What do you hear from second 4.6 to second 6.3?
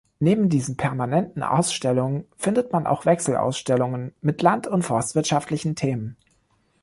und forstwirtschaftlichen Themen.